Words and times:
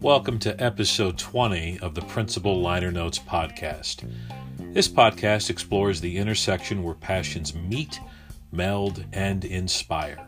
Welcome 0.00 0.38
to 0.38 0.56
episode 0.58 1.18
20 1.18 1.80
of 1.80 1.94
the 1.94 2.00
Principal 2.08 2.62
Liner 2.62 2.90
Notes 2.90 3.18
podcast. 3.18 4.10
This 4.58 4.88
podcast 4.88 5.50
explores 5.50 6.00
the 6.00 6.16
intersection 6.16 6.82
where 6.82 6.94
passions 6.94 7.54
meet, 7.54 8.00
meld, 8.50 9.04
and 9.12 9.44
inspire. 9.44 10.26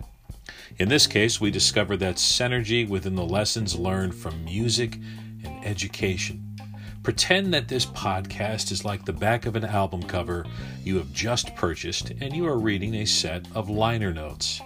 In 0.77 0.91
this 0.91 1.07
case, 1.07 1.41
we 1.41 1.51
discover 1.51 1.97
that 1.97 2.17
synergy 2.17 2.87
within 2.87 3.15
the 3.15 3.25
lessons 3.25 3.75
learned 3.75 4.15
from 4.15 4.45
music 4.45 4.99
and 5.45 5.65
education. 5.65 6.59
Pretend 7.03 7.55
that 7.55 7.69
this 7.69 7.87
podcast 7.87 8.71
is 8.71 8.85
like 8.85 9.07
the 9.07 9.15
back 9.15 9.47
of 9.47 9.57
an 9.57 9.65
album 9.65 10.03
cover 10.03 10.45
you 10.85 10.99
have 10.99 11.13
just 11.15 11.57
purchased 11.57 12.11
and 12.21 12.37
you 12.37 12.47
are 12.47 12.59
reading 12.59 12.97
a 12.97 13.07
set 13.07 13.47
of 13.55 13.71
liner 13.71 14.13
notes. 14.13 14.61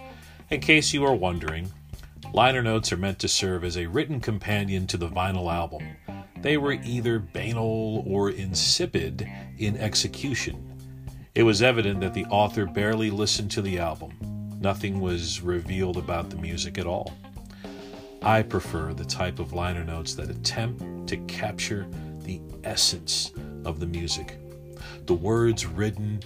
In 0.49 0.61
case 0.61 0.93
you 0.93 1.03
are 1.03 1.13
wondering, 1.13 1.69
liner 2.33 2.63
notes 2.63 2.93
are 2.93 2.97
meant 2.97 3.19
to 3.19 3.27
serve 3.27 3.65
as 3.65 3.75
a 3.75 3.87
written 3.87 4.21
companion 4.21 4.87
to 4.87 4.95
the 4.95 5.09
vinyl 5.09 5.53
album. 5.53 5.85
They 6.41 6.55
were 6.55 6.71
either 6.71 7.19
banal 7.19 8.05
or 8.07 8.29
insipid 8.29 9.29
in 9.57 9.75
execution. 9.75 10.63
It 11.35 11.43
was 11.43 11.61
evident 11.61 11.99
that 11.99 12.13
the 12.13 12.23
author 12.27 12.65
barely 12.65 13.09
listened 13.09 13.51
to 13.51 13.61
the 13.61 13.77
album. 13.77 14.13
Nothing 14.61 15.01
was 15.01 15.41
revealed 15.41 15.97
about 15.97 16.29
the 16.29 16.37
music 16.37 16.77
at 16.77 16.87
all. 16.87 17.13
I 18.21 18.41
prefer 18.41 18.93
the 18.93 19.03
type 19.03 19.39
of 19.39 19.51
liner 19.51 19.83
notes 19.83 20.13
that 20.13 20.29
attempt 20.29 21.07
to 21.09 21.17
capture 21.27 21.87
the 22.19 22.39
essence 22.63 23.33
of 23.65 23.81
the 23.81 23.85
music. 23.85 24.37
The 25.07 25.13
words 25.13 25.65
written, 25.65 26.21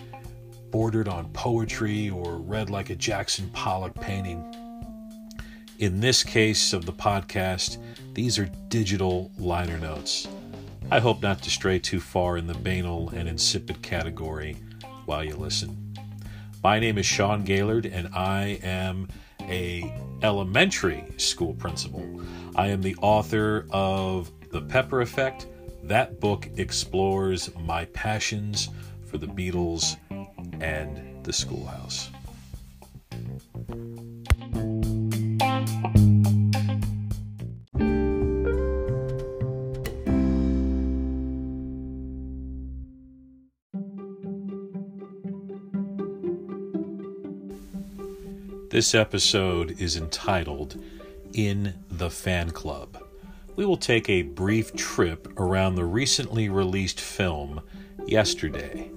bordered 0.72 1.08
on 1.08 1.30
poetry, 1.34 2.10
or 2.10 2.38
read 2.38 2.70
like 2.70 2.90
a 2.90 2.96
Jackson 2.96 3.50
Pollock 3.50 3.94
painting. 3.96 4.44
In 5.80 6.00
this 6.00 6.24
case 6.24 6.74
of 6.74 6.86
the 6.86 6.94
podcast, 6.94 7.78
these 8.14 8.40
are 8.40 8.50
digital 8.70 9.32
liner 9.38 9.78
notes. 9.78 10.28
I 10.90 11.00
hope 11.00 11.22
not 11.22 11.42
to 11.44 11.50
stray 11.50 11.80
too 11.80 12.00
far 12.00 12.38
in 12.38 12.48
the 12.48 12.54
banal 12.54 13.10
and 13.10 13.28
insipid 13.28 13.82
category 13.82 14.58
while 15.06 15.24
you 15.24 15.36
listen. 15.36 15.96
My 16.64 16.80
name 16.80 16.98
is 16.98 17.06
Sean 17.06 17.44
Gaylord, 17.44 17.86
and 17.86 18.14
I 18.14 18.60
am 18.62 19.08
a 19.42 19.94
elementary 20.22 21.06
school 21.18 21.54
principal. 21.54 22.22
I 22.56 22.68
am 22.68 22.82
the 22.82 22.96
author 23.02 23.68
of 23.72 24.32
The 24.52 24.62
Pepper 24.62 25.02
Effect, 25.02 25.48
that 25.84 26.20
book 26.20 26.48
explores 26.58 27.50
my 27.56 27.86
passions 27.86 28.70
for 29.06 29.18
the 29.18 29.28
Beatles 29.28 29.98
and 30.62 31.24
the 31.26 31.34
schoolhouse. 31.34 32.10
This 48.70 48.96
episode 48.96 49.82
is 49.82 49.98
entitled 49.98 50.82
In 51.34 51.74
the 51.90 52.10
Fan 52.10 52.52
Club 52.52 52.98
we 53.56 53.66
will 53.66 53.78
take 53.78 54.10
a 54.10 54.24
brief 54.24 54.74
trip 54.76 55.28
around 55.40 55.76
the 55.76 55.86
recently 55.86 56.50
released 56.50 57.00
film 57.00 57.62
yesterday. 58.08 58.90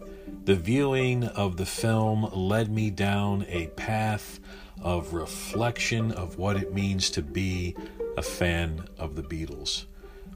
The 0.45 0.57
viewing 0.57 1.25
of 1.25 1.57
the 1.57 1.65
film 1.65 2.29
led 2.31 2.71
me 2.71 2.91
down 2.91 3.47
a 3.49 3.69
path 3.69 4.41
of 4.83 5.15
reflection 5.15 6.13
of 6.13 6.37
what 6.37 6.59
it 6.59 6.75
means 6.75 7.09
to 7.13 7.23
be 7.23 7.75
a 8.19 8.23
fan 8.23 8.87
of 8.99 9.17
the 9.17 9.23
Beatles. 9.23 9.87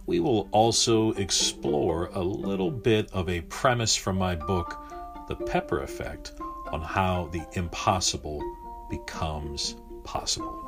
We 0.07 0.21
will 0.21 0.49
also 0.51 1.13
explore 1.13 2.07
a 2.15 2.23
little 2.23 2.71
bit 2.71 3.13
of 3.13 3.29
a 3.29 3.43
premise 3.43 3.97
from 3.97 4.17
my 4.17 4.35
book, 4.35 4.83
The 5.29 5.37
Pepper 5.37 5.83
Effect, 5.83 6.33
on 6.73 6.81
how 6.81 7.29
the 7.31 7.47
impossible 7.53 8.43
becomes 8.89 9.77
possible. 10.05 10.68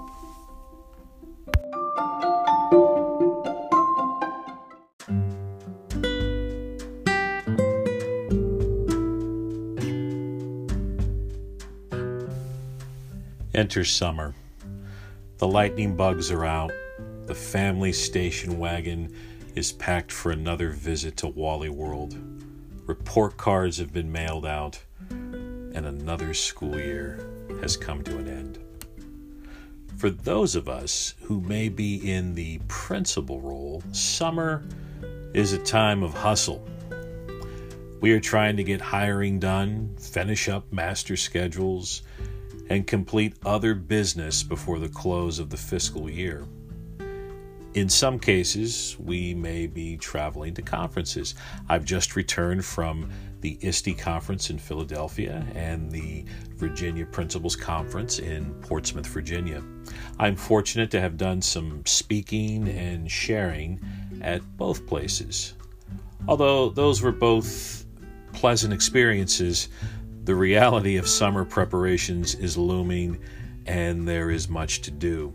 Enter 13.70 13.84
summer. 13.84 14.34
The 15.38 15.47
lightning 15.47 15.94
bugs 15.94 16.32
are 16.32 16.44
out. 16.44 16.72
The 17.26 17.36
family 17.36 17.92
station 17.92 18.58
wagon 18.58 19.14
is 19.54 19.70
packed 19.70 20.10
for 20.10 20.32
another 20.32 20.70
visit 20.70 21.16
to 21.19 21.28
Wally 21.28 21.69
World. 21.69 22.16
Report 22.88 23.36
cards 23.36 23.78
have 23.78 23.92
been 23.92 24.10
mailed 24.10 24.44
out, 24.44 24.81
and 25.10 25.86
another 25.86 26.34
school 26.34 26.76
year 26.81 27.25
has 27.60 27.76
come 27.76 28.03
to 28.03 28.19
an 28.19 28.26
end. 28.26 28.58
For 29.98 30.10
those 30.10 30.56
of 30.56 30.69
us 30.69 31.14
who 31.22 31.41
may 31.41 31.69
be 31.69 32.10
in 32.10 32.34
the 32.34 32.58
principal 32.66 33.41
role, 33.41 33.84
summer 33.92 34.64
is 35.32 35.52
a 35.52 35.58
time 35.58 36.02
of 36.02 36.12
hustle. 36.12 36.69
We 38.00 38.10
are 38.14 38.20
trying 38.20 38.56
to 38.56 38.64
get 38.64 38.81
hiring 38.81 39.38
done, 39.38 39.94
finish 39.97 40.48
up 40.48 40.72
master 40.72 41.16
schedules, 41.16 42.02
and 42.70 42.86
complete 42.86 43.34
other 43.44 43.75
business 43.75 44.42
before 44.42 44.78
the 44.78 44.88
close 44.88 45.38
of 45.38 45.50
the 45.50 45.56
fiscal 45.56 46.08
year. 46.08 46.47
In 47.75 47.88
some 47.88 48.19
cases, 48.19 48.97
we 48.98 49.34
may 49.34 49.66
be 49.66 49.97
traveling 49.97 50.54
to 50.54 50.62
conferences. 50.62 51.34
I've 51.69 51.84
just 51.84 52.16
returned 52.16 52.64
from 52.64 53.10
the 53.42 53.58
ISTE 53.60 53.97
conference 53.97 54.50
in 54.50 54.58
Philadelphia 54.58 55.47
and 55.54 55.91
the 55.91 56.25
Virginia 56.56 57.06
Principals 57.06 57.54
Conference 57.54 58.19
in 58.19 58.53
Portsmouth, 58.54 59.06
Virginia. 59.06 59.62
I'm 60.19 60.37
fortunate 60.37 60.91
to 60.92 61.00
have 61.00 61.16
done 61.16 61.41
some 61.41 61.84
speaking 61.87 62.69
and 62.69 63.10
sharing 63.10 63.81
at 64.20 64.42
both 64.56 64.87
places. 64.87 65.54
Although 66.26 66.70
those 66.70 67.02
were 67.02 67.12
both 67.12 67.87
pleasant 68.32 68.72
experiences, 68.72 69.69
the 70.25 70.34
reality 70.34 70.97
of 70.97 71.08
summer 71.08 71.44
preparations 71.44 72.34
is 72.34 72.56
looming 72.56 73.19
and 73.66 74.06
there 74.06 74.31
is 74.31 74.48
much 74.48 74.82
to 74.82 74.91
do. 74.91 75.34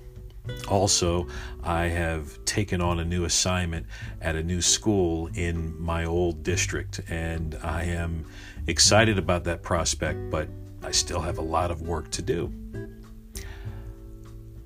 Also, 0.67 1.27
I 1.63 1.85
have 1.85 2.43
taken 2.45 2.81
on 2.81 2.99
a 2.99 3.05
new 3.05 3.25
assignment 3.25 3.87
at 4.21 4.35
a 4.35 4.43
new 4.43 4.61
school 4.61 5.27
in 5.33 5.79
my 5.81 6.05
old 6.05 6.43
district, 6.43 7.01
and 7.09 7.57
I 7.63 7.83
am 7.83 8.25
excited 8.67 9.17
about 9.17 9.43
that 9.45 9.63
prospect, 9.63 10.29
but 10.29 10.47
I 10.83 10.91
still 10.91 11.21
have 11.21 11.39
a 11.39 11.41
lot 11.41 11.71
of 11.71 11.81
work 11.81 12.11
to 12.11 12.21
do. 12.21 12.53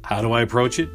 How 0.04 0.22
do 0.22 0.34
I 0.34 0.42
approach 0.42 0.80
it? 0.80 0.90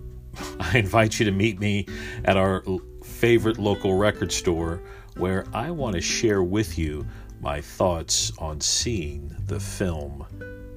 I 0.60 0.78
invite 0.78 1.20
you 1.20 1.26
to 1.26 1.32
meet 1.32 1.60
me 1.60 1.86
at 2.24 2.36
our 2.36 2.64
favorite 3.04 3.58
local 3.58 3.94
record 3.94 4.32
store 4.32 4.82
where 5.16 5.44
I 5.52 5.70
want 5.70 5.94
to 5.94 6.00
share 6.00 6.42
with 6.42 6.78
you 6.78 7.06
my 7.40 7.60
thoughts 7.60 8.32
on 8.38 8.60
seeing 8.60 9.34
the 9.46 9.60
film 9.60 10.26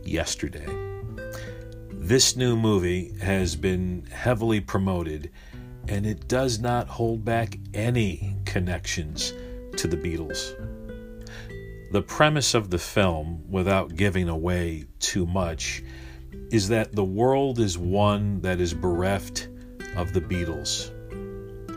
yesterday. 0.03 0.67
This 1.91 2.35
new 2.35 2.55
movie 2.55 3.13
has 3.21 3.55
been 3.55 4.05
heavily 4.11 4.59
promoted 4.59 5.31
and 5.87 6.05
it 6.05 6.27
does 6.27 6.59
not 6.59 6.87
hold 6.87 7.25
back 7.25 7.57
any 7.73 8.35
connections 8.45 9.33
to 9.77 9.87
the 9.87 9.97
Beatles. 9.97 10.55
The 11.91 12.01
premise 12.01 12.53
of 12.53 12.69
the 12.69 12.77
film, 12.77 13.43
without 13.49 13.95
giving 13.95 14.29
away 14.29 14.85
too 14.99 15.25
much, 15.25 15.83
is 16.51 16.69
that 16.69 16.95
the 16.95 17.03
world 17.03 17.59
is 17.59 17.77
one 17.77 18.41
that 18.41 18.61
is 18.61 18.73
bereft 18.73 19.49
of 19.95 20.13
the 20.13 20.21
Beatles. 20.21 20.91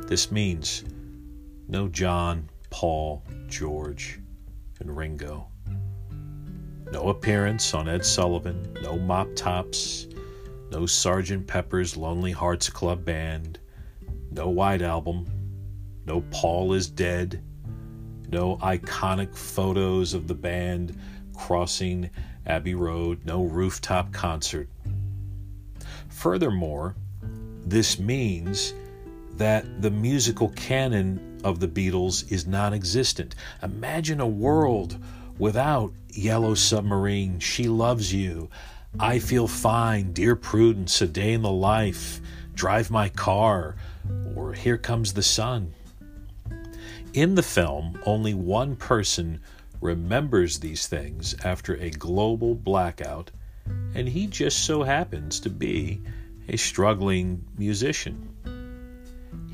This 0.08 0.30
means 0.30 0.84
no 1.68 1.88
John, 1.88 2.48
Paul, 2.70 3.24
George, 3.48 4.20
and 4.84 4.96
Ringo. 4.96 5.48
No 6.92 7.08
appearance 7.08 7.74
on 7.74 7.88
Ed 7.88 8.04
Sullivan, 8.04 8.76
no 8.82 8.98
mop 8.98 9.34
tops, 9.34 10.06
no 10.70 10.80
Sgt. 10.80 11.46
Pepper's 11.46 11.96
Lonely 11.96 12.32
Hearts 12.32 12.68
Club 12.68 13.04
Band, 13.04 13.58
no 14.30 14.48
White 14.48 14.82
Album, 14.82 15.26
no 16.04 16.22
Paul 16.30 16.74
is 16.74 16.88
Dead, 16.88 17.42
no 18.28 18.56
iconic 18.58 19.34
photos 19.34 20.14
of 20.14 20.28
the 20.28 20.34
band 20.34 20.96
crossing 21.34 22.10
Abbey 22.46 22.74
Road, 22.74 23.24
no 23.24 23.44
rooftop 23.44 24.12
concert. 24.12 24.68
Furthermore, 26.08 26.94
this 27.64 27.98
means 27.98 28.74
that 29.32 29.82
the 29.82 29.90
musical 29.90 30.50
canon 30.50 31.33
of 31.44 31.60
the 31.60 31.68
Beatles 31.68 32.32
is 32.32 32.46
non 32.46 32.74
existent. 32.74 33.34
Imagine 33.62 34.20
a 34.20 34.26
world 34.26 34.98
without 35.38 35.92
Yellow 36.08 36.54
Submarine, 36.54 37.38
She 37.38 37.68
Loves 37.68 38.12
You, 38.12 38.48
I 38.98 39.18
Feel 39.18 39.46
Fine, 39.46 40.12
Dear 40.12 40.34
Prudence, 40.34 41.00
A 41.02 41.06
Day 41.06 41.32
in 41.32 41.42
the 41.42 41.50
Life, 41.50 42.20
Drive 42.54 42.90
My 42.90 43.08
Car, 43.08 43.76
or 44.34 44.54
Here 44.54 44.78
Comes 44.78 45.12
the 45.12 45.22
Sun. 45.22 45.74
In 47.12 47.34
the 47.34 47.42
film, 47.42 48.00
only 48.06 48.34
one 48.34 48.74
person 48.74 49.40
remembers 49.80 50.58
these 50.58 50.86
things 50.86 51.34
after 51.44 51.74
a 51.76 51.90
global 51.90 52.54
blackout, 52.54 53.30
and 53.94 54.08
he 54.08 54.26
just 54.26 54.64
so 54.64 54.82
happens 54.82 55.40
to 55.40 55.50
be 55.50 56.00
a 56.48 56.56
struggling 56.56 57.44
musician. 57.58 58.34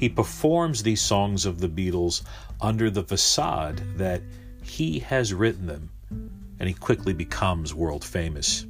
He 0.00 0.08
performs 0.08 0.82
these 0.82 1.02
songs 1.02 1.44
of 1.44 1.60
the 1.60 1.68
Beatles 1.68 2.22
under 2.58 2.88
the 2.88 3.02
facade 3.02 3.82
that 3.98 4.22
he 4.62 5.00
has 5.00 5.34
written 5.34 5.66
them, 5.66 5.90
and 6.58 6.66
he 6.66 6.74
quickly 6.74 7.12
becomes 7.12 7.74
world 7.74 8.02
famous. 8.02 8.64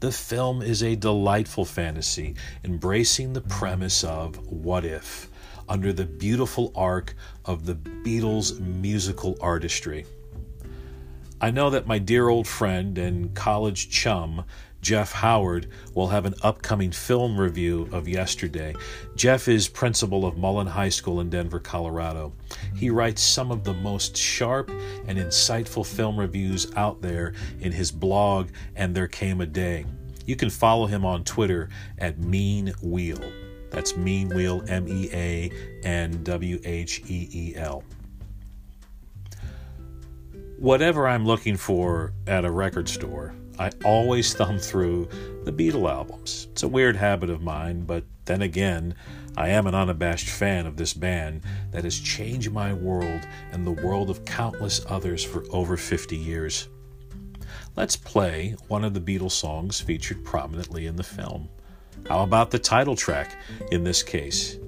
The 0.00 0.12
film 0.12 0.60
is 0.60 0.82
a 0.82 0.96
delightful 0.96 1.64
fantasy, 1.64 2.34
embracing 2.62 3.32
the 3.32 3.40
premise 3.40 4.04
of 4.04 4.36
what 4.48 4.84
if 4.84 5.30
under 5.66 5.94
the 5.94 6.04
beautiful 6.04 6.72
arc 6.74 7.14
of 7.46 7.64
the 7.64 7.74
Beatles' 7.74 8.60
musical 8.60 9.38
artistry. 9.40 10.04
I 11.42 11.50
know 11.50 11.70
that 11.70 11.88
my 11.88 11.98
dear 11.98 12.28
old 12.28 12.46
friend 12.46 12.96
and 12.96 13.34
college 13.34 13.90
chum, 13.90 14.44
Jeff 14.80 15.10
Howard, 15.10 15.68
will 15.92 16.06
have 16.06 16.24
an 16.24 16.36
upcoming 16.40 16.92
film 16.92 17.36
review 17.36 17.88
of 17.90 18.06
yesterday. 18.06 18.76
Jeff 19.16 19.48
is 19.48 19.66
principal 19.66 20.24
of 20.24 20.38
Mullen 20.38 20.68
High 20.68 20.88
School 20.88 21.18
in 21.18 21.30
Denver, 21.30 21.58
Colorado. 21.58 22.32
He 22.76 22.90
writes 22.90 23.24
some 23.24 23.50
of 23.50 23.64
the 23.64 23.74
most 23.74 24.16
sharp 24.16 24.70
and 25.08 25.18
insightful 25.18 25.84
film 25.84 26.16
reviews 26.16 26.70
out 26.76 27.02
there 27.02 27.34
in 27.58 27.72
his 27.72 27.90
blog, 27.90 28.50
And 28.76 28.94
There 28.94 29.08
Came 29.08 29.40
a 29.40 29.46
Day. 29.46 29.84
You 30.24 30.36
can 30.36 30.48
follow 30.48 30.86
him 30.86 31.04
on 31.04 31.24
Twitter 31.24 31.70
at 31.98 32.20
Mean 32.20 32.72
Wheel. 32.82 33.20
That's 33.70 33.96
Mean 33.96 34.28
Wheel, 34.28 34.62
M 34.68 34.86
E 34.86 35.10
A 35.12 35.50
N 35.82 36.22
W 36.22 36.60
H 36.62 37.02
E 37.08 37.28
E 37.32 37.56
L. 37.56 37.82
Whatever 40.62 41.08
I'm 41.08 41.26
looking 41.26 41.56
for 41.56 42.12
at 42.28 42.44
a 42.44 42.50
record 42.52 42.88
store, 42.88 43.34
I 43.58 43.72
always 43.84 44.32
thumb 44.32 44.60
through 44.60 45.08
the 45.42 45.50
Beatle 45.50 45.90
albums. 45.90 46.46
It's 46.52 46.62
a 46.62 46.68
weird 46.68 46.94
habit 46.94 47.30
of 47.30 47.42
mine, 47.42 47.80
but 47.80 48.04
then 48.26 48.42
again, 48.42 48.94
I 49.36 49.48
am 49.48 49.66
an 49.66 49.74
unabashed 49.74 50.28
fan 50.28 50.66
of 50.66 50.76
this 50.76 50.94
band 50.94 51.42
that 51.72 51.82
has 51.82 51.98
changed 51.98 52.52
my 52.52 52.72
world 52.72 53.26
and 53.50 53.66
the 53.66 53.72
world 53.72 54.08
of 54.08 54.24
countless 54.24 54.86
others 54.88 55.24
for 55.24 55.44
over 55.50 55.76
50 55.76 56.16
years. 56.16 56.68
Let's 57.74 57.96
play 57.96 58.54
one 58.68 58.84
of 58.84 58.94
the 58.94 59.00
Beatles 59.00 59.32
songs 59.32 59.80
featured 59.80 60.24
prominently 60.24 60.86
in 60.86 60.94
the 60.94 61.02
film. 61.02 61.48
How 62.08 62.22
about 62.22 62.52
the 62.52 62.60
title 62.60 62.94
track 62.94 63.34
in 63.72 63.82
this 63.82 64.04
case? 64.04 64.58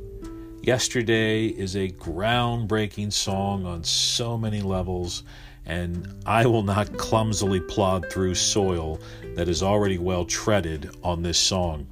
Yesterday 0.61 1.47
is 1.47 1.77
a 1.77 1.91
groundbreaking 1.91 3.13
song 3.13 3.65
on 3.65 3.85
so 3.85 4.37
many 4.37 4.61
levels 4.61 5.23
and 5.67 6.23
I 6.27 6.47
will 6.47 6.63
not 6.63 6.97
clumsily 6.97 7.61
plod 7.61 8.11
through 8.11 8.35
soil 8.35 9.01
that 9.35 9.49
is 9.49 9.63
already 9.63 9.99
well 9.99 10.25
treaded 10.25 10.95
on 11.03 11.23
this 11.23 11.39
song. 11.39 11.87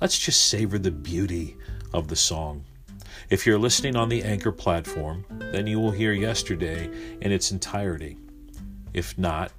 Let's 0.00 0.18
just 0.18 0.48
savor 0.48 0.78
the 0.78 0.90
beauty 0.90 1.56
of 1.92 2.08
the 2.08 2.16
song. 2.16 2.64
If 3.30 3.46
you're 3.46 3.58
listening 3.58 3.96
on 3.96 4.08
the 4.08 4.22
Anchor 4.22 4.52
platform, 4.52 5.24
then 5.52 5.66
you 5.66 5.78
will 5.78 5.90
hear 5.90 6.12
yesterday 6.12 6.90
in 7.20 7.32
its 7.32 7.50
entirety. 7.50 8.16
If 8.94 9.18
not, 9.18 9.52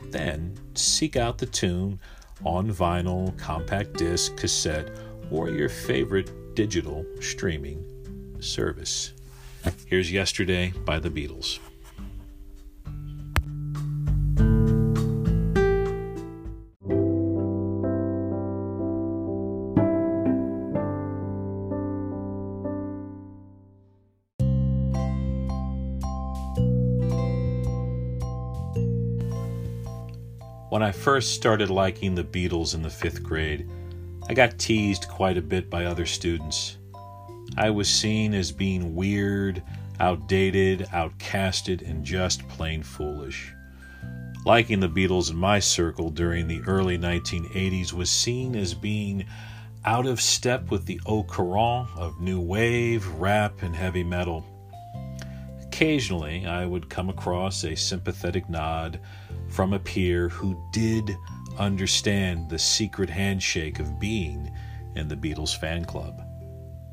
then 0.00 0.58
seek 0.74 1.16
out 1.16 1.38
the 1.38 1.46
tune 1.46 1.98
on 2.44 2.70
vinyl, 2.70 3.36
compact 3.38 3.94
disc, 3.94 4.36
cassette, 4.36 4.90
or 5.30 5.48
your 5.48 5.68
favorite 5.68 6.54
digital 6.54 7.06
streaming 7.20 7.84
service. 8.40 9.12
Here's 9.86 10.12
Yesterday 10.12 10.72
by 10.84 10.98
the 10.98 11.10
Beatles. 11.10 11.58
When 30.76 30.82
I 30.82 30.92
first 30.92 31.32
started 31.32 31.70
liking 31.70 32.14
the 32.14 32.22
Beatles 32.22 32.74
in 32.74 32.82
the 32.82 32.90
fifth 32.90 33.22
grade, 33.22 33.66
I 34.28 34.34
got 34.34 34.58
teased 34.58 35.08
quite 35.08 35.38
a 35.38 35.40
bit 35.40 35.70
by 35.70 35.86
other 35.86 36.04
students. 36.04 36.76
I 37.56 37.70
was 37.70 37.88
seen 37.88 38.34
as 38.34 38.52
being 38.52 38.94
weird, 38.94 39.62
outdated, 40.00 40.80
outcasted, 40.92 41.80
and 41.80 42.04
just 42.04 42.46
plain 42.48 42.82
foolish. 42.82 43.54
Liking 44.44 44.80
the 44.80 44.90
Beatles 44.90 45.30
in 45.30 45.36
my 45.38 45.60
circle 45.60 46.10
during 46.10 46.46
the 46.46 46.60
early 46.66 46.98
1980s 46.98 47.94
was 47.94 48.10
seen 48.10 48.54
as 48.54 48.74
being 48.74 49.24
out 49.86 50.04
of 50.04 50.20
step 50.20 50.70
with 50.70 50.84
the 50.84 51.00
au 51.06 51.24
courant 51.24 51.88
of 51.96 52.20
new 52.20 52.38
wave, 52.38 53.06
rap, 53.12 53.62
and 53.62 53.74
heavy 53.74 54.04
metal. 54.04 54.44
Occasionally, 55.76 56.46
I 56.46 56.64
would 56.64 56.88
come 56.88 57.10
across 57.10 57.62
a 57.62 57.76
sympathetic 57.76 58.48
nod 58.48 58.98
from 59.46 59.74
a 59.74 59.78
peer 59.78 60.30
who 60.30 60.58
did 60.72 61.14
understand 61.58 62.48
the 62.48 62.58
secret 62.58 63.10
handshake 63.10 63.78
of 63.78 64.00
being 64.00 64.50
in 64.94 65.06
the 65.06 65.16
Beatles 65.16 65.54
fan 65.54 65.84
club. 65.84 66.22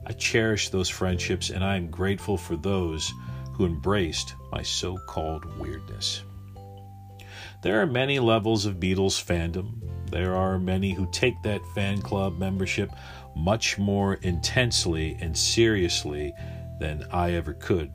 I 0.05 0.11
cherish 0.11 0.67
those 0.67 0.89
friendships 0.89 1.49
and 1.49 1.63
I 1.63 1.77
am 1.77 1.89
grateful 1.89 2.37
for 2.37 2.57
those 2.57 3.09
who 3.53 3.65
embraced 3.65 4.35
my 4.51 4.61
so 4.61 4.97
called 5.07 5.45
weirdness. 5.57 6.21
There 7.61 7.81
are 7.81 7.87
many 7.87 8.19
levels 8.19 8.65
of 8.65 8.81
Beatles 8.81 9.17
fandom. 9.17 9.79
There 10.11 10.35
are 10.35 10.59
many 10.59 10.91
who 10.91 11.09
take 11.09 11.41
that 11.43 11.65
fan 11.73 12.01
club 12.01 12.37
membership 12.37 12.91
much 13.33 13.77
more 13.77 14.15
intensely 14.15 15.17
and 15.21 15.37
seriously 15.37 16.33
than 16.81 17.07
I 17.13 17.31
ever 17.31 17.53
could. 17.53 17.93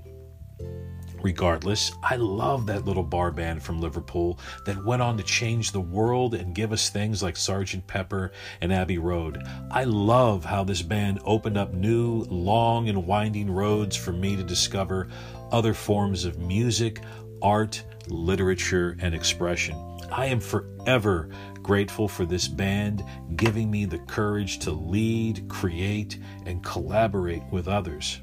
Regardless, 1.22 1.92
I 2.02 2.16
love 2.16 2.66
that 2.66 2.84
little 2.84 3.02
bar 3.02 3.32
band 3.32 3.62
from 3.62 3.80
Liverpool 3.80 4.38
that 4.64 4.84
went 4.84 5.02
on 5.02 5.16
to 5.16 5.24
change 5.24 5.72
the 5.72 5.80
world 5.80 6.34
and 6.34 6.54
give 6.54 6.72
us 6.72 6.90
things 6.90 7.22
like 7.22 7.34
Sgt. 7.34 7.86
Pepper 7.86 8.32
and 8.60 8.72
Abbey 8.72 8.98
Road. 8.98 9.42
I 9.70 9.84
love 9.84 10.44
how 10.44 10.62
this 10.62 10.82
band 10.82 11.20
opened 11.24 11.58
up 11.58 11.74
new, 11.74 12.24
long, 12.28 12.88
and 12.88 13.06
winding 13.06 13.50
roads 13.50 13.96
for 13.96 14.12
me 14.12 14.36
to 14.36 14.44
discover 14.44 15.08
other 15.50 15.74
forms 15.74 16.24
of 16.24 16.38
music, 16.38 17.00
art, 17.42 17.82
literature, 18.06 18.96
and 19.00 19.14
expression. 19.14 19.76
I 20.10 20.26
am 20.26 20.40
forever 20.40 21.28
grateful 21.62 22.08
for 22.08 22.24
this 22.24 22.48
band 22.48 23.04
giving 23.36 23.70
me 23.70 23.84
the 23.84 23.98
courage 23.98 24.58
to 24.60 24.70
lead, 24.70 25.48
create, 25.48 26.18
and 26.46 26.64
collaborate 26.64 27.42
with 27.50 27.68
others. 27.68 28.20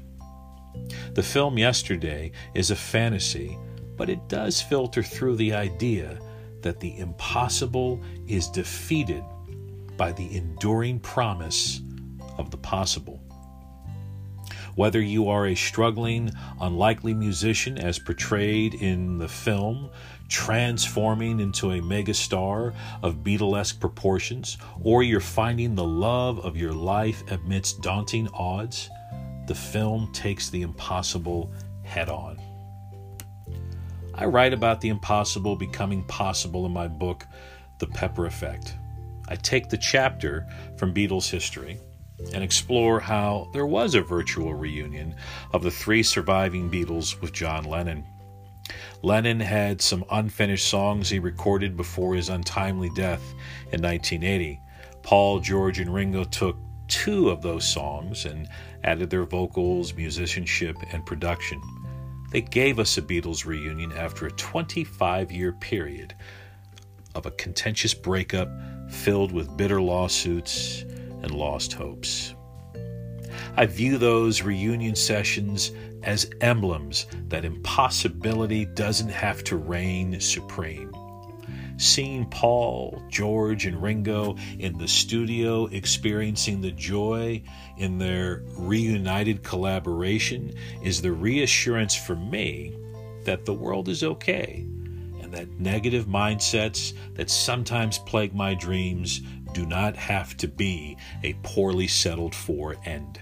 The 1.14 1.22
film 1.22 1.58
Yesterday 1.58 2.32
is 2.54 2.70
a 2.70 2.76
fantasy, 2.76 3.58
but 3.96 4.10
it 4.10 4.28
does 4.28 4.60
filter 4.60 5.02
through 5.02 5.36
the 5.36 5.54
idea 5.54 6.18
that 6.62 6.80
the 6.80 6.98
impossible 6.98 8.02
is 8.26 8.48
defeated 8.48 9.22
by 9.96 10.12
the 10.12 10.36
enduring 10.36 11.00
promise 11.00 11.80
of 12.38 12.50
the 12.50 12.56
possible. 12.58 13.22
Whether 14.74 15.00
you 15.00 15.30
are 15.30 15.46
a 15.46 15.54
struggling, 15.54 16.32
unlikely 16.60 17.14
musician 17.14 17.78
as 17.78 17.98
portrayed 17.98 18.74
in 18.74 19.16
the 19.16 19.28
film, 19.28 19.88
transforming 20.28 21.40
into 21.40 21.70
a 21.70 21.80
megastar 21.80 22.74
of 23.02 23.24
Beatlesque 23.24 23.80
proportions, 23.80 24.58
or 24.82 25.02
you're 25.02 25.20
finding 25.20 25.74
the 25.74 25.84
love 25.84 26.40
of 26.40 26.58
your 26.58 26.74
life 26.74 27.22
amidst 27.30 27.80
daunting 27.80 28.28
odds, 28.34 28.90
the 29.46 29.54
film 29.54 30.12
takes 30.12 30.50
the 30.50 30.62
impossible 30.62 31.52
head 31.84 32.08
on. 32.08 32.38
I 34.14 34.24
write 34.24 34.52
about 34.52 34.80
the 34.80 34.88
impossible 34.88 35.56
becoming 35.56 36.02
possible 36.04 36.64
in 36.66 36.72
my 36.72 36.88
book, 36.88 37.26
The 37.78 37.86
Pepper 37.86 38.26
Effect. 38.26 38.76
I 39.28 39.36
take 39.36 39.68
the 39.68 39.76
chapter 39.76 40.46
from 40.78 40.94
Beatles 40.94 41.28
history 41.28 41.78
and 42.32 42.42
explore 42.42 42.98
how 42.98 43.48
there 43.52 43.66
was 43.66 43.94
a 43.94 44.00
virtual 44.00 44.54
reunion 44.54 45.14
of 45.52 45.62
the 45.62 45.70
three 45.70 46.02
surviving 46.02 46.70
Beatles 46.70 47.20
with 47.20 47.32
John 47.32 47.64
Lennon. 47.64 48.04
Lennon 49.02 49.40
had 49.40 49.80
some 49.80 50.04
unfinished 50.10 50.66
songs 50.66 51.10
he 51.10 51.18
recorded 51.18 51.76
before 51.76 52.14
his 52.14 52.28
untimely 52.28 52.90
death 52.96 53.22
in 53.72 53.82
1980. 53.82 54.60
Paul, 55.02 55.40
George, 55.40 55.78
and 55.78 55.92
Ringo 55.92 56.24
took 56.24 56.56
two 56.88 57.30
of 57.30 57.42
those 57.42 57.66
songs 57.66 58.24
and 58.24 58.48
added 58.84 59.10
their 59.10 59.24
vocals, 59.24 59.94
musicianship, 59.94 60.76
and 60.92 61.04
production. 61.04 61.60
They 62.30 62.40
gave 62.40 62.78
us 62.78 62.98
a 62.98 63.02
Beatles 63.02 63.46
reunion 63.46 63.92
after 63.92 64.26
a 64.26 64.32
25 64.32 65.32
year 65.32 65.52
period 65.52 66.14
of 67.14 67.26
a 67.26 67.30
contentious 67.32 67.94
breakup 67.94 68.48
filled 68.90 69.32
with 69.32 69.56
bitter 69.56 69.80
lawsuits 69.80 70.82
and 71.22 71.30
lost 71.30 71.72
hopes. 71.72 72.34
I 73.56 73.66
view 73.66 73.96
those 73.96 74.42
reunion 74.42 74.94
sessions 74.94 75.72
as 76.02 76.30
emblems 76.40 77.06
that 77.28 77.44
impossibility 77.44 78.66
doesn't 78.66 79.08
have 79.08 79.42
to 79.44 79.56
reign 79.56 80.20
supreme. 80.20 80.92
Seeing 81.78 82.26
Paul, 82.26 83.02
George, 83.10 83.66
and 83.66 83.82
Ringo 83.82 84.36
in 84.58 84.78
the 84.78 84.88
studio 84.88 85.66
experiencing 85.66 86.60
the 86.60 86.70
joy 86.70 87.42
in 87.76 87.98
their 87.98 88.42
reunited 88.56 89.42
collaboration 89.42 90.54
is 90.82 91.02
the 91.02 91.12
reassurance 91.12 91.94
for 91.94 92.16
me 92.16 92.74
that 93.24 93.44
the 93.44 93.52
world 93.52 93.88
is 93.88 94.02
okay 94.02 94.64
and 95.20 95.34
that 95.34 95.60
negative 95.60 96.06
mindsets 96.06 96.94
that 97.14 97.28
sometimes 97.28 97.98
plague 97.98 98.34
my 98.34 98.54
dreams 98.54 99.20
do 99.52 99.66
not 99.66 99.96
have 99.96 100.36
to 100.38 100.48
be 100.48 100.96
a 101.24 101.34
poorly 101.42 101.88
settled 101.88 102.34
for 102.34 102.76
end. 102.84 103.20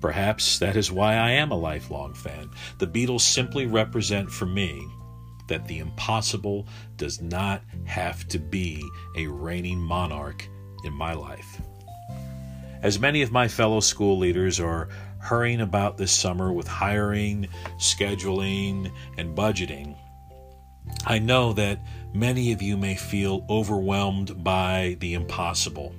Perhaps 0.00 0.58
that 0.58 0.76
is 0.76 0.90
why 0.90 1.14
I 1.14 1.32
am 1.32 1.50
a 1.50 1.56
lifelong 1.56 2.14
fan. 2.14 2.50
The 2.78 2.86
Beatles 2.86 3.22
simply 3.22 3.66
represent 3.66 4.30
for 4.30 4.46
me 4.46 4.86
that 5.48 5.66
the 5.66 5.78
impossible 5.78 6.66
does 6.96 7.20
not 7.20 7.62
have 7.84 8.26
to 8.28 8.38
be 8.38 8.82
a 9.16 9.26
reigning 9.26 9.78
monarch 9.78 10.46
in 10.84 10.92
my 10.92 11.14
life. 11.14 11.60
As 12.82 12.98
many 12.98 13.22
of 13.22 13.32
my 13.32 13.48
fellow 13.48 13.80
school 13.80 14.18
leaders 14.18 14.60
are 14.60 14.88
hurrying 15.18 15.60
about 15.60 15.96
this 15.96 16.12
summer 16.12 16.52
with 16.52 16.68
hiring, 16.68 17.48
scheduling, 17.78 18.92
and 19.18 19.36
budgeting, 19.36 19.96
I 21.04 21.18
know 21.18 21.52
that 21.54 21.80
many 22.14 22.52
of 22.52 22.62
you 22.62 22.76
may 22.76 22.94
feel 22.94 23.44
overwhelmed 23.48 24.42
by 24.42 24.96
the 25.00 25.14
impossible. 25.14 25.94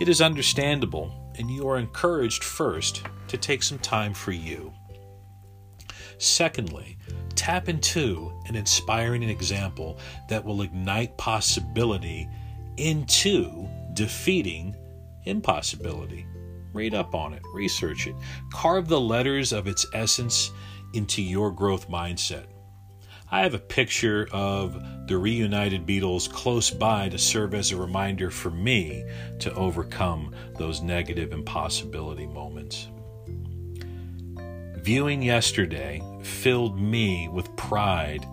It 0.00 0.08
is 0.08 0.20
understandable, 0.20 1.32
and 1.38 1.50
you 1.50 1.68
are 1.68 1.78
encouraged 1.78 2.44
first 2.44 3.02
to 3.28 3.36
take 3.36 3.62
some 3.62 3.78
time 3.78 4.14
for 4.14 4.32
you. 4.32 4.72
Secondly, 6.18 6.93
tap 7.44 7.68
into 7.68 8.32
an 8.46 8.56
inspiring 8.56 9.22
example 9.22 9.98
that 10.30 10.42
will 10.42 10.62
ignite 10.62 11.14
possibility 11.18 12.26
into 12.78 13.68
defeating 13.92 14.74
impossibility. 15.24 16.26
Read 16.72 16.94
up 16.94 17.14
on 17.14 17.34
it, 17.34 17.42
research 17.52 18.06
it, 18.06 18.14
carve 18.50 18.88
the 18.88 18.98
letters 18.98 19.52
of 19.52 19.66
its 19.66 19.84
essence 19.92 20.52
into 20.94 21.20
your 21.20 21.50
growth 21.50 21.86
mindset. 21.90 22.46
I 23.30 23.42
have 23.42 23.52
a 23.52 23.58
picture 23.58 24.26
of 24.32 25.06
the 25.06 25.18
reunited 25.18 25.84
Beatles 25.84 26.32
close 26.32 26.70
by 26.70 27.10
to 27.10 27.18
serve 27.18 27.52
as 27.52 27.72
a 27.72 27.76
reminder 27.76 28.30
for 28.30 28.50
me 28.50 29.04
to 29.40 29.52
overcome 29.52 30.34
those 30.56 30.80
negative 30.80 31.34
impossibility 31.34 32.26
moments. 32.26 32.88
Viewing 34.84 35.22
yesterday 35.22 36.02
filled 36.22 36.78
me 36.78 37.26
with 37.28 37.56
pride 37.56 38.28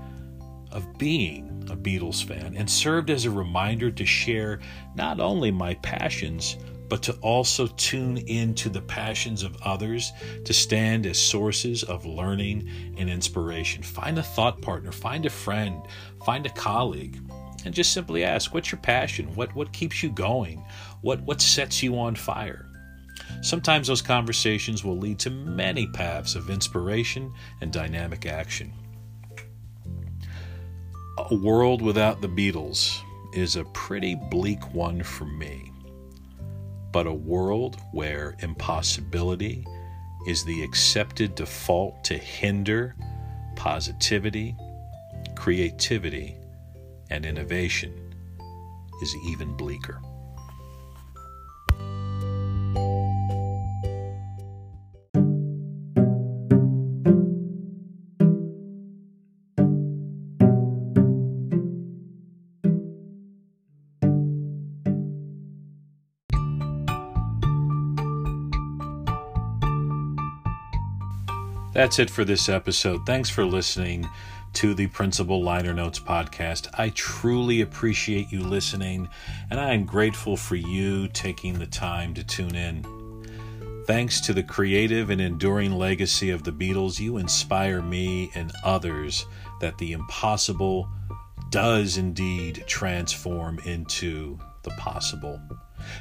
of 0.73 0.97
being 0.97 1.65
a 1.71 1.77
Beatles 1.77 2.21
fan 2.21 2.57
and 2.57 2.69
served 2.69 3.09
as 3.09 3.23
a 3.23 3.31
reminder 3.31 3.89
to 3.89 4.05
share 4.05 4.59
not 4.93 5.21
only 5.21 5.49
my 5.49 5.75
passions, 5.75 6.57
but 6.89 7.01
to 7.03 7.13
also 7.21 7.67
tune 7.67 8.17
into 8.17 8.67
the 8.67 8.81
passions 8.81 9.43
of 9.43 9.55
others 9.61 10.11
to 10.43 10.51
stand 10.51 11.05
as 11.05 11.17
sources 11.17 11.83
of 11.83 12.05
learning 12.05 12.69
and 12.97 13.09
inspiration. 13.09 13.81
Find 13.81 14.19
a 14.19 14.23
thought 14.23 14.61
partner, 14.61 14.91
find 14.91 15.25
a 15.25 15.29
friend, 15.29 15.81
find 16.25 16.45
a 16.45 16.49
colleague, 16.49 17.17
and 17.63 17.73
just 17.73 17.93
simply 17.93 18.25
ask, 18.25 18.53
what's 18.53 18.73
your 18.73 18.81
passion? 18.81 19.33
What 19.35 19.55
what 19.55 19.71
keeps 19.71 20.03
you 20.03 20.09
going? 20.09 20.61
What 20.99 21.21
what 21.21 21.39
sets 21.39 21.81
you 21.81 21.97
on 21.97 22.15
fire? 22.15 22.70
Sometimes 23.41 23.87
those 23.87 24.03
conversations 24.03 24.83
will 24.83 24.97
lead 24.97 25.17
to 25.19 25.31
many 25.31 25.87
paths 25.87 26.35
of 26.35 26.49
inspiration 26.49 27.33
and 27.59 27.73
dynamic 27.73 28.27
action. 28.27 28.71
A 31.17 31.35
world 31.35 31.81
without 31.81 32.21
the 32.21 32.29
Beatles 32.29 32.99
is 33.33 33.55
a 33.55 33.63
pretty 33.65 34.15
bleak 34.15 34.73
one 34.73 35.01
for 35.01 35.25
me. 35.25 35.71
But 36.91 37.07
a 37.07 37.13
world 37.13 37.81
where 37.91 38.35
impossibility 38.39 39.65
is 40.27 40.43
the 40.45 40.63
accepted 40.63 41.33
default 41.35 42.03
to 42.05 42.17
hinder 42.17 42.95
positivity, 43.55 44.55
creativity, 45.35 46.35
and 47.09 47.25
innovation 47.25 48.13
is 49.01 49.15
even 49.25 49.55
bleaker. 49.57 49.99
That's 71.81 71.97
it 71.97 72.11
for 72.11 72.23
this 72.23 72.47
episode. 72.47 73.07
Thanks 73.07 73.31
for 73.31 73.43
listening 73.43 74.07
to 74.53 74.75
the 74.75 74.85
Principal 74.85 75.41
Liner 75.41 75.73
Notes 75.73 75.99
podcast. 75.99 76.67
I 76.77 76.89
truly 76.89 77.61
appreciate 77.61 78.31
you 78.31 78.41
listening, 78.41 79.09
and 79.49 79.59
I 79.59 79.73
am 79.73 79.85
grateful 79.85 80.37
for 80.37 80.55
you 80.55 81.07
taking 81.07 81.57
the 81.57 81.65
time 81.65 82.13
to 82.13 82.23
tune 82.23 82.53
in. 82.53 82.85
Thanks 83.87 84.21
to 84.21 84.31
the 84.31 84.43
creative 84.43 85.09
and 85.09 85.19
enduring 85.19 85.71
legacy 85.71 86.29
of 86.29 86.43
the 86.43 86.51
Beatles, 86.51 86.99
you 86.99 87.17
inspire 87.17 87.81
me 87.81 88.29
and 88.35 88.51
others 88.63 89.25
that 89.59 89.79
the 89.79 89.93
impossible 89.93 90.87
does 91.49 91.97
indeed 91.97 92.63
transform 92.67 93.57
into 93.65 94.37
the 94.61 94.71
possible. 94.77 95.41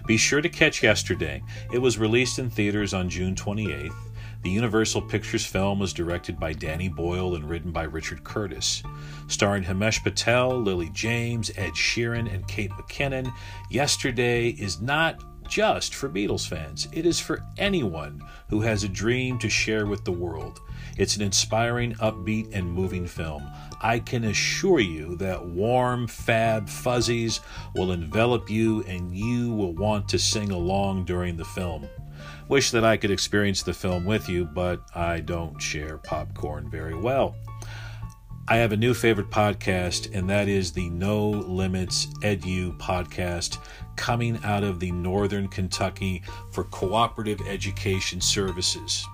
Be 0.07 0.19
sure 0.19 0.43
to 0.43 0.49
catch 0.51 0.83
yesterday. 0.83 1.43
It 1.73 1.79
was 1.79 1.97
released 1.97 2.39
in 2.39 2.51
theaters 2.51 2.93
on 2.93 3.09
June 3.09 3.35
28th. 3.35 4.10
The 4.43 4.51
Universal 4.51 5.03
Pictures 5.03 5.45
film 5.45 5.79
was 5.79 5.93
directed 5.93 6.41
by 6.41 6.55
Danny 6.55 6.89
Boyle 6.89 7.35
and 7.35 7.49
written 7.49 7.73
by 7.73 7.83
Richard 7.83 8.25
Curtis. 8.25 8.83
Starring 9.29 9.63
Himesh 9.63 10.03
Patel, 10.03 10.59
Lily 10.63 10.89
James, 10.95 11.51
Ed 11.59 11.73
Sheeran, 11.73 12.33
and 12.33 12.49
Kate 12.49 12.71
McKinnon, 12.71 13.31
Yesterday 13.71 14.49
is 14.49 14.81
not 14.81 15.23
just 15.47 15.95
for 15.95 16.09
Beatles 16.09 16.49
fans. 16.49 16.89
It 16.93 17.05
is 17.05 17.21
for 17.21 17.45
anyone 17.59 18.23
who 18.49 18.63
has 18.63 18.83
a 18.83 18.89
dream 18.89 19.39
to 19.41 19.51
share 19.51 19.85
with 19.85 20.05
the 20.05 20.13
world. 20.13 20.61
It's 20.97 21.17
an 21.17 21.23
inspiring, 21.23 21.95
upbeat, 21.97 22.55
and 22.55 22.71
moving 22.71 23.07
film. 23.07 23.47
I 23.83 23.99
can 23.99 24.25
assure 24.25 24.81
you 24.81 25.17
that 25.17 25.45
warm, 25.45 26.07
fab 26.07 26.69
fuzzies 26.69 27.41
will 27.75 27.93
envelop 27.93 28.49
you 28.49 28.85
and 28.85 29.15
you 29.15 29.53
will 29.53 29.75
want 29.75 30.09
to 30.11 30.19
sing 30.19 30.51
along 30.51 31.05
during 31.05 31.37
the 31.37 31.45
film. 31.45 31.87
Wish 32.51 32.73
that 32.73 32.85
I 32.85 32.97
could 32.97 33.13
experience 33.13 33.63
the 33.63 33.73
film 33.73 34.05
with 34.05 34.29
you, 34.29 34.45
but 34.45 34.83
I 34.93 35.21
don't 35.21 35.63
share 35.63 35.99
popcorn 35.99 36.69
very 36.69 36.97
well. 36.97 37.37
I 38.49 38.57
have 38.57 38.73
a 38.73 38.77
new 38.77 38.93
favorite 38.93 39.31
podcast, 39.31 40.13
and 40.13 40.29
that 40.29 40.49
is 40.49 40.73
the 40.73 40.91
No 40.91 41.31
Limits 41.31 42.07
Edu 42.23 42.77
podcast 42.77 43.59
coming 43.95 44.37
out 44.43 44.65
of 44.65 44.81
the 44.81 44.91
Northern 44.91 45.47
Kentucky 45.47 46.25
for 46.51 46.65
Cooperative 46.65 47.41
Education 47.47 48.21
Services. 48.21 49.07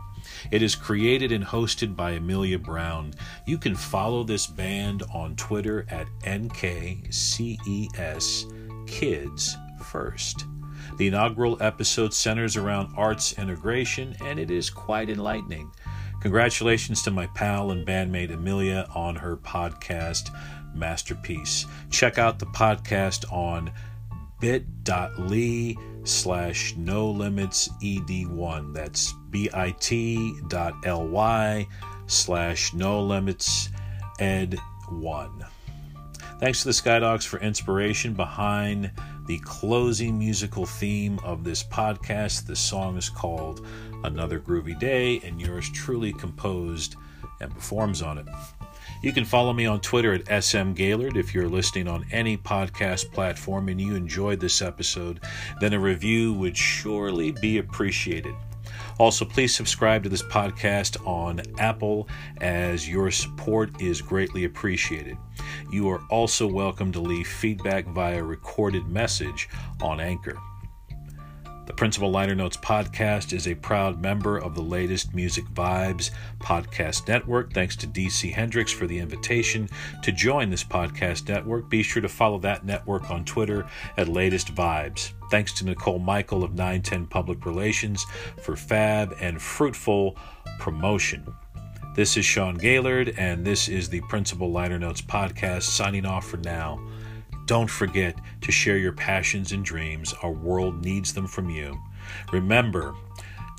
It 0.50 0.62
is 0.62 0.74
created 0.74 1.30
and 1.30 1.44
hosted 1.44 1.94
by 1.94 2.12
Amelia 2.12 2.58
Brown. 2.58 3.12
You 3.46 3.58
can 3.58 3.74
follow 3.74 4.24
this 4.24 4.46
band 4.46 5.02
on 5.12 5.36
Twitter 5.36 5.84
at 5.90 6.08
NKCES 6.22 7.06
Kids 8.86 9.56
First. 9.82 10.46
The 10.96 11.08
inaugural 11.08 11.62
episode 11.62 12.14
centers 12.14 12.56
around 12.56 12.94
arts 12.96 13.38
integration, 13.38 14.16
and 14.24 14.38
it 14.38 14.50
is 14.50 14.70
quite 14.70 15.10
enlightening. 15.10 15.70
Congratulations 16.20 17.02
to 17.02 17.10
my 17.10 17.26
pal 17.28 17.70
and 17.70 17.86
bandmate 17.86 18.32
Amelia 18.32 18.86
on 18.94 19.14
her 19.16 19.36
podcast, 19.36 20.30
Masterpiece. 20.74 21.66
Check 21.90 22.18
out 22.18 22.38
the 22.38 22.46
podcast 22.46 23.30
on 23.32 23.70
bit.ly 24.40 25.76
slash 26.04 26.74
no 26.76 27.10
limits 27.10 27.68
ed1. 27.82 28.74
That's 28.74 29.12
bit.ly 29.30 29.66
slash 32.06 32.74
no 32.74 33.02
limits 33.02 33.68
ed1. 34.18 35.48
Thanks 36.38 36.60
to 36.60 36.68
the 36.68 36.72
Skydogs 36.72 37.26
for 37.26 37.40
inspiration 37.40 38.12
behind 38.14 38.92
the 39.26 39.38
closing 39.40 40.18
musical 40.18 40.66
theme 40.66 41.18
of 41.24 41.44
this 41.44 41.62
podcast. 41.62 42.46
The 42.46 42.56
song 42.56 42.96
is 42.96 43.08
called 43.08 43.66
Another 44.04 44.38
Groovy 44.38 44.78
Day, 44.78 45.20
and 45.24 45.40
yours 45.40 45.68
truly 45.70 46.12
composed 46.12 46.96
and 47.40 47.52
performs 47.52 48.02
on 48.02 48.18
it. 48.18 48.26
You 49.02 49.12
can 49.12 49.24
follow 49.24 49.52
me 49.52 49.66
on 49.66 49.80
Twitter 49.80 50.14
at 50.14 50.44
SM 50.44 50.72
Gaylord. 50.72 51.16
If 51.16 51.34
you're 51.34 51.48
listening 51.48 51.88
on 51.88 52.06
any 52.10 52.36
podcast 52.36 53.12
platform 53.12 53.68
and 53.68 53.80
you 53.80 53.94
enjoyed 53.94 54.40
this 54.40 54.62
episode, 54.62 55.20
then 55.60 55.74
a 55.74 55.80
review 55.80 56.32
would 56.34 56.56
surely 56.56 57.32
be 57.32 57.58
appreciated. 57.58 58.34
Also, 58.98 59.24
please 59.24 59.54
subscribe 59.54 60.02
to 60.02 60.08
this 60.08 60.22
podcast 60.22 61.06
on 61.06 61.42
Apple 61.58 62.08
as 62.40 62.88
your 62.88 63.10
support 63.10 63.82
is 63.82 64.00
greatly 64.00 64.44
appreciated. 64.44 65.18
You 65.70 65.88
are 65.90 66.02
also 66.10 66.46
welcome 66.46 66.92
to 66.92 67.00
leave 67.00 67.26
feedback 67.26 67.86
via 67.86 68.22
recorded 68.22 68.86
message 68.86 69.48
on 69.82 70.00
Anchor. 70.00 70.38
The 71.66 71.72
Principal 71.72 72.12
Liner 72.12 72.36
Notes 72.36 72.56
podcast 72.56 73.32
is 73.32 73.48
a 73.48 73.56
proud 73.56 74.00
member 74.00 74.38
of 74.38 74.54
the 74.54 74.62
latest 74.62 75.12
Music 75.12 75.44
Vibes 75.46 76.12
podcast 76.38 77.08
network. 77.08 77.52
Thanks 77.52 77.74
to 77.76 77.88
DC 77.88 78.32
Hendrix 78.32 78.70
for 78.70 78.86
the 78.86 78.98
invitation 78.98 79.68
to 80.02 80.12
join 80.12 80.48
this 80.48 80.62
podcast 80.62 81.28
network. 81.28 81.68
Be 81.68 81.82
sure 81.82 82.02
to 82.02 82.08
follow 82.08 82.38
that 82.38 82.64
network 82.64 83.10
on 83.10 83.24
Twitter 83.24 83.66
at 83.96 84.06
Latest 84.06 84.54
Vibes. 84.54 85.12
Thanks 85.28 85.52
to 85.54 85.64
Nicole 85.64 85.98
Michael 85.98 86.44
of 86.44 86.54
910 86.54 87.06
Public 87.06 87.44
Relations 87.44 88.06
for 88.40 88.54
fab 88.54 89.16
and 89.20 89.42
fruitful 89.42 90.16
promotion. 90.60 91.26
This 91.96 92.18
is 92.18 92.26
Sean 92.26 92.56
Gaylord, 92.56 93.14
and 93.16 93.42
this 93.42 93.70
is 93.70 93.88
the 93.88 94.02
Principal 94.02 94.50
Liner 94.50 94.78
Notes 94.78 95.00
podcast, 95.00 95.62
signing 95.62 96.04
off 96.04 96.26
for 96.26 96.36
now. 96.36 96.78
Don't 97.46 97.70
forget 97.70 98.14
to 98.42 98.52
share 98.52 98.76
your 98.76 98.92
passions 98.92 99.52
and 99.52 99.64
dreams. 99.64 100.12
Our 100.22 100.30
world 100.30 100.84
needs 100.84 101.14
them 101.14 101.26
from 101.26 101.48
you. 101.48 101.80
Remember 102.34 102.94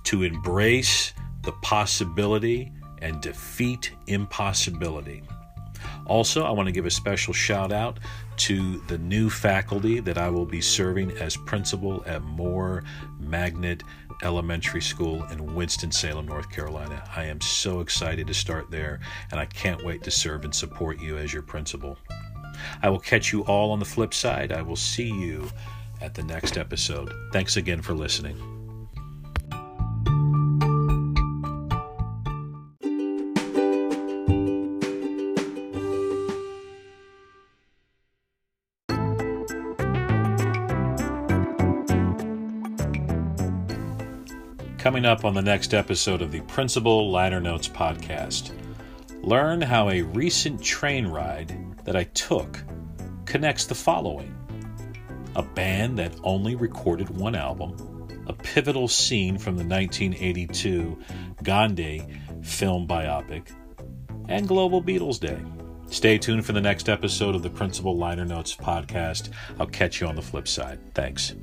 to 0.04 0.22
embrace 0.22 1.14
the 1.42 1.52
possibility 1.64 2.72
and 3.02 3.20
defeat 3.22 3.92
impossibility. 4.06 5.24
Also, 6.06 6.44
I 6.44 6.52
want 6.52 6.68
to 6.68 6.72
give 6.72 6.86
a 6.86 6.92
special 6.92 7.34
shout 7.34 7.72
out 7.72 8.00
to 8.38 8.78
the 8.82 9.00
new 9.00 9.32
faculty 9.32 10.00
that 10.00 10.20
I 10.20 10.30
will 10.30 10.46
be 10.46 10.62
serving 10.62 11.10
as 11.14 11.36
principal 11.36 12.04
at 12.06 12.22
Moore 12.22 12.84
Magnet 13.20 13.82
Elementary 14.24 14.82
School 14.82 15.24
in 15.26 15.54
Winston-Salem, 15.54 16.28
North 16.28 16.50
Carolina. 16.50 17.04
I 17.16 17.26
am 17.26 17.40
so 17.42 17.82
excited 17.82 18.28
to 18.28 18.34
start 18.34 18.72
there, 18.72 19.00
and 19.32 19.40
I 19.40 19.46
can't 19.46 19.86
wait 19.86 20.04
to 20.04 20.12
serve 20.12 20.44
and 20.44 20.54
support 20.54 21.00
you 21.00 21.18
as 21.18 21.34
your 21.34 21.44
principal. 21.44 21.98
I 22.82 22.90
will 22.90 23.00
catch 23.00 23.32
you 23.32 23.42
all 23.42 23.72
on 23.72 23.80
the 23.80 23.86
flip 23.86 24.14
side. 24.14 24.52
I 24.52 24.62
will 24.62 24.76
see 24.76 25.10
you 25.10 25.50
at 26.02 26.14
the 26.14 26.24
next 26.24 26.58
episode. 26.58 27.14
Thanks 27.32 27.58
again 27.58 27.82
for 27.82 27.94
listening. 27.94 28.57
Coming 44.98 45.12
up 45.12 45.26
on 45.26 45.36
the 45.36 45.44
next 45.44 45.76
episode 45.76 46.24
of 46.24 46.32
the 46.32 46.42
Principal 46.42 47.12
Liner 47.12 47.40
Notes 47.40 47.68
podcast, 47.68 48.50
learn 49.22 49.62
how 49.62 49.92
a 49.92 50.02
recent 50.02 50.60
train 50.60 51.06
ride 51.06 51.56
that 51.86 51.96
I 51.96 52.06
took 52.06 52.64
connects 53.26 53.66
the 53.66 53.76
following 53.76 54.36
a 55.36 55.44
band 55.44 56.00
that 56.00 56.16
only 56.24 56.56
recorded 56.56 57.12
one 57.12 57.36
album, 57.36 57.76
a 58.26 58.34
pivotal 58.34 58.88
scene 58.88 59.38
from 59.38 59.56
the 59.56 59.64
1982 59.64 60.98
Gandhi 61.44 62.04
film 62.42 62.88
biopic, 62.88 63.52
and 64.28 64.48
Global 64.48 64.82
Beatles 64.82 65.20
Day. 65.20 65.38
Stay 65.92 66.18
tuned 66.18 66.44
for 66.44 66.54
the 66.54 66.62
next 66.62 66.90
episode 66.90 67.36
of 67.36 67.44
the 67.44 67.52
Principal 67.52 67.96
Liner 67.96 68.26
Notes 68.26 68.56
podcast. 68.56 69.30
I'll 69.60 69.68
catch 69.68 70.02
you 70.02 70.08
on 70.08 70.16
the 70.16 70.24
flip 70.24 70.48
side. 70.48 70.80
Thanks. 70.96 71.36